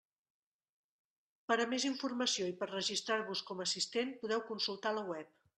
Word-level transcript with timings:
Per 1.51 1.57
a 1.65 1.67
més 1.75 1.85
informació 1.91 2.49
i 2.53 2.57
per 2.63 2.71
registrar-vos 2.73 3.47
com 3.51 3.63
a 3.63 3.71
assistent 3.71 4.19
podeu 4.25 4.47
consultar 4.53 4.99
la 5.01 5.09
web. 5.15 5.35